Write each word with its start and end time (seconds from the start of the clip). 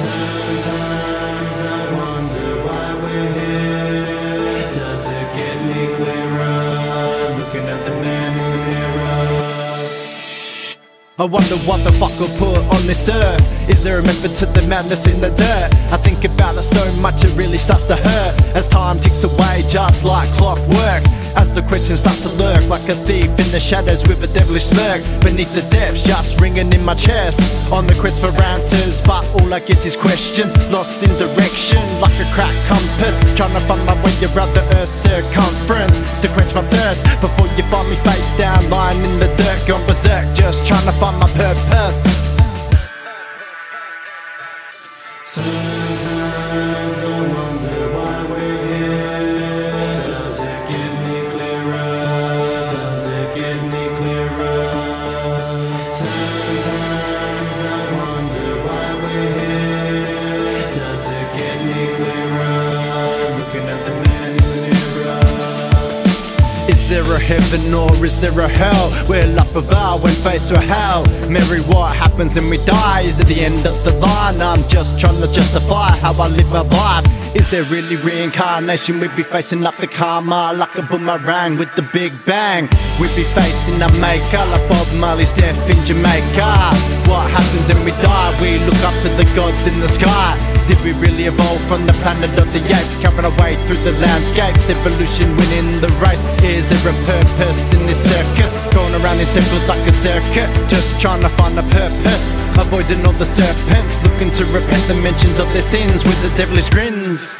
sometimes 0.00 0.99
I 11.20 11.24
wonder 11.24 11.56
what 11.68 11.84
the 11.84 11.92
fuck 11.92 12.16
will 12.16 12.32
put 12.40 12.56
on 12.72 12.80
this 12.86 13.06
earth. 13.10 13.68
Is 13.68 13.84
there 13.84 13.98
a 13.98 14.02
method 14.02 14.34
to 14.36 14.46
the 14.46 14.66
madness 14.66 15.06
in 15.06 15.20
the 15.20 15.28
dirt? 15.28 15.68
I 15.92 15.98
think 16.00 16.24
about 16.24 16.56
it 16.56 16.62
so 16.62 16.80
much 16.96 17.22
it 17.24 17.36
really 17.36 17.58
starts 17.58 17.84
to 17.92 17.96
hurt 17.96 18.56
as 18.56 18.66
time 18.66 18.98
ticks 19.00 19.22
away, 19.22 19.60
just 19.68 20.02
like 20.02 20.30
clockwork. 20.40 21.04
As 21.36 21.52
the 21.52 21.60
questions 21.68 22.00
start 22.00 22.16
to 22.24 22.30
lurk 22.40 22.66
like 22.72 22.88
a 22.88 22.96
thief 23.04 23.28
in 23.36 23.48
the 23.52 23.60
shadows 23.60 24.02
with 24.08 24.24
a 24.24 24.32
devilish 24.32 24.72
smirk 24.72 25.04
beneath 25.20 25.52
the 25.52 25.60
depths, 25.68 26.02
just 26.02 26.40
ringing 26.40 26.72
in 26.72 26.82
my 26.86 26.94
chest. 26.94 27.38
On 27.70 27.86
the 27.86 27.94
quest 28.00 28.24
for 28.24 28.32
answers, 28.40 29.04
but 29.04 29.20
all 29.36 29.52
I 29.52 29.60
get 29.60 29.84
is 29.84 29.96
questions, 29.96 30.56
lost 30.72 31.04
in 31.04 31.12
direction 31.20 31.84
like 32.00 32.16
a 32.16 32.26
cracked 32.32 32.64
compass. 32.64 33.12
Trying 33.36 33.52
to 33.52 33.62
find 33.68 33.84
my 33.84 33.94
way 34.00 34.16
around 34.24 34.56
the 34.56 34.64
earth's 34.80 34.96
circumference 35.04 35.99
to 36.22 36.28
quench 36.28 36.54
my 36.54 36.62
thirst 36.68 37.04
before 37.20 37.46
you 37.56 37.62
find 37.70 37.88
me 37.88 37.96
face 37.96 38.30
down, 38.36 38.68
lying 38.68 39.00
in 39.02 39.18
the 39.18 39.26
dirt, 39.36 39.66
gone 39.66 39.84
berserk, 39.86 40.24
just 40.34 40.66
trying 40.66 40.84
to 40.84 40.92
find 40.92 41.18
my 41.18 41.28
purpose. 41.32 42.04
Sometimes 45.24 46.98
I 46.98 47.20
wonder 47.32 47.96
why 47.96 48.26
we're 48.28 48.66
here. 48.66 50.02
Does 50.04 50.40
it 50.40 50.68
get 50.68 50.90
any 51.00 51.30
clearer? 51.30 51.94
Does 52.74 53.06
it 53.06 53.34
get 53.36 53.56
any 53.56 53.86
clearer? 53.96 54.60
Sometimes 55.88 57.58
I 57.60 57.80
wonder 57.96 58.50
why 58.66 58.86
we're 59.02 59.32
here. 59.40 60.68
Does 60.74 61.06
it 61.06 61.28
get 61.38 61.56
any 61.64 61.86
clearer? 61.96 63.38
Looking 63.38 63.66
at 63.70 63.80
there 66.90 67.14
a 67.14 67.20
heaven 67.20 67.72
or 67.72 68.04
is 68.04 68.20
there 68.20 68.36
a 68.40 68.48
hell? 68.48 68.90
We're 69.08 69.38
up 69.38 69.54
above 69.54 70.02
when 70.02 70.12
faced 70.12 70.50
with 70.50 70.64
hell. 70.64 71.04
Mary, 71.30 71.60
what 71.60 71.94
happens 71.94 72.34
when 72.34 72.50
we 72.50 72.56
die? 72.64 73.02
Is 73.02 73.20
it 73.20 73.28
the 73.28 73.40
end 73.42 73.64
of 73.64 73.82
the 73.84 73.92
line? 73.92 74.42
I'm 74.42 74.66
just 74.68 74.98
trying 74.98 75.20
to 75.20 75.32
justify 75.32 75.96
how 75.98 76.20
I 76.20 76.26
live 76.26 76.50
my 76.50 76.62
life. 76.62 77.06
Is 77.36 77.48
there 77.48 77.62
really 77.64 77.94
reincarnation? 77.94 78.98
We'd 78.98 79.14
be 79.14 79.22
facing 79.22 79.64
up 79.64 79.76
the 79.76 79.86
karma 79.86 80.52
like 80.52 80.76
a 80.78 80.82
boomerang 80.82 81.58
with 81.58 81.72
the 81.76 81.82
big 81.82 82.12
bang. 82.26 82.68
We'd 83.00 83.14
be 83.14 83.22
facing 83.38 83.80
a 83.80 83.88
maker 84.00 84.44
like 84.50 84.68
Bob 84.68 84.92
Marley's 84.98 85.32
death 85.32 85.70
in 85.70 85.78
Jamaica. 85.86 86.99
When 87.70 87.84
we 87.86 87.94
die? 88.02 88.34
We 88.42 88.58
look 88.66 88.82
up 88.82 88.96
to 89.06 89.08
the 89.14 89.22
gods 89.38 89.62
in 89.62 89.78
the 89.78 89.86
sky. 89.86 90.34
Did 90.66 90.82
we 90.82 90.90
really 90.98 91.30
evolve 91.30 91.62
from 91.70 91.86
the 91.86 91.94
planet 92.02 92.34
of 92.34 92.50
the 92.50 92.58
apes? 92.66 92.98
Carrying 92.98 93.22
our 93.22 93.36
way 93.38 93.54
through 93.66 93.78
the 93.86 93.94
landscapes, 94.02 94.66
evolution 94.66 95.30
winning 95.38 95.70
the 95.78 95.86
race. 96.02 96.26
Is 96.42 96.66
there 96.66 96.90
a 96.90 96.96
purpose 97.06 97.70
in 97.70 97.86
this 97.86 98.02
circus? 98.02 98.50
Going 98.74 98.90
around 98.98 99.20
in 99.20 99.26
circles 99.26 99.68
like 99.68 99.86
a 99.86 99.92
circuit, 99.92 100.50
just 100.66 100.98
trying 100.98 101.22
to 101.22 101.30
find 101.38 101.54
a 101.62 101.66
purpose. 101.70 102.34
Avoiding 102.58 103.06
all 103.06 103.14
the 103.22 103.26
serpents, 103.26 104.02
looking 104.02 104.34
to 104.34 104.44
repent 104.50 104.82
the 104.90 104.98
mentions 104.98 105.38
of 105.38 105.46
their 105.54 105.62
sins 105.62 106.02
with 106.02 106.18
the 106.26 106.30
devilish 106.36 106.70
grins. 106.70 107.38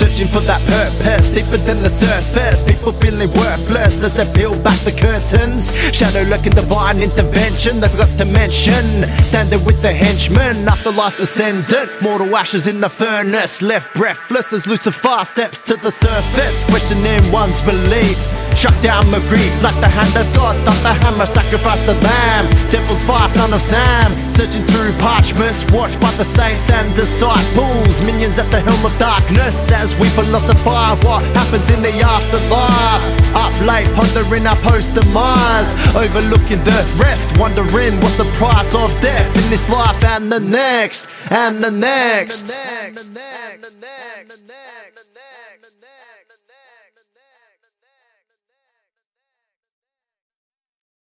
Searching 0.00 0.28
for 0.28 0.40
that 0.48 0.62
purpose 0.66 1.28
deeper 1.28 1.58
than 1.58 1.82
the 1.82 1.90
surface. 1.90 2.62
People 2.62 2.90
feeling 2.90 3.28
worthless 3.32 4.02
as 4.02 4.14
they 4.14 4.24
peel 4.32 4.56
back 4.62 4.78
the 4.78 4.92
curtains. 4.92 5.76
Shadow 5.94 6.22
lurking 6.22 6.54
divine 6.54 7.02
intervention. 7.02 7.80
They 7.80 7.88
forgot 7.88 8.08
to 8.16 8.24
mention. 8.24 9.04
Standing 9.28 9.62
with 9.62 9.82
the 9.82 9.92
henchmen. 9.92 10.66
Afterlife 10.66 11.18
descendant. 11.18 11.90
Mortal 12.00 12.34
ashes 12.34 12.66
in 12.66 12.80
the 12.80 12.88
furnace. 12.88 13.60
Left 13.60 13.94
breathless 13.94 14.54
as 14.54 14.66
Lucifer 14.66 15.22
steps 15.26 15.60
to 15.60 15.76
the 15.76 15.90
surface. 15.90 16.64
Questioning 16.64 17.20
one's 17.30 17.60
belief. 17.60 18.39
Shut 18.56 18.74
down 18.82 19.08
my 19.10 19.20
grief 19.28 19.50
like 19.62 19.78
the 19.80 19.88
hand 19.88 20.12
of 20.16 20.26
God. 20.34 20.56
Thought 20.64 20.82
the 20.82 20.92
hammer 20.92 21.26
sacrifice 21.26 21.80
the 21.86 21.94
lamb. 21.94 22.44
Devil's 22.68 23.02
fire, 23.04 23.28
son 23.28 23.52
of 23.52 23.60
Sam. 23.60 24.12
Searching 24.32 24.64
through 24.68 24.92
parchments. 24.98 25.64
Watched 25.72 26.00
by 26.00 26.10
the 26.20 26.24
saints 26.24 26.68
and 26.70 26.94
disciples. 26.94 28.02
Minions 28.02 28.38
at 28.38 28.50
the 28.50 28.60
helm 28.60 28.84
of 28.84 28.92
darkness. 28.98 29.70
As 29.72 29.96
we 29.96 30.08
philosophize 30.12 30.98
what 31.04 31.24
happens 31.36 31.70
in 31.70 31.80
the 31.82 31.94
afterlife. 32.04 33.04
Up 33.34 33.54
late, 33.64 33.88
pondering 33.96 34.46
our 34.46 34.56
post 34.60 34.94
demise. 34.94 35.72
Overlooking 35.96 36.62
the 36.64 36.78
rest. 37.00 37.38
Wondering 37.38 37.96
what's 38.00 38.16
the 38.16 38.28
price 38.36 38.74
of 38.74 38.90
death 39.00 39.28
in 39.40 39.50
this 39.50 39.70
life. 39.70 40.02
And 40.04 40.30
the 40.30 40.40
next. 40.40 41.08
And 41.30 41.62
the 41.62 41.70
next. 41.70 42.50
And 42.52 42.96
the 42.96 43.08
next. 43.14 43.16
And 43.16 43.62
the 43.62 43.76
next. 43.80 43.80
And 44.20 44.28
the 44.28 44.44
next. 44.44 45.80